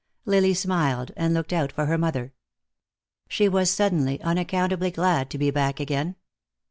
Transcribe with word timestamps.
Lily 0.25 0.55
smiled, 0.55 1.11
and 1.15 1.31
looked 1.31 1.53
out 1.53 1.71
for 1.71 1.85
her 1.85 1.95
mother. 1.95 2.33
She 3.27 3.47
was 3.47 3.69
suddenly 3.69 4.19
unaccountably 4.23 4.89
glad 4.89 5.29
to 5.29 5.37
be 5.37 5.51
back 5.51 5.79
again. 5.79 6.15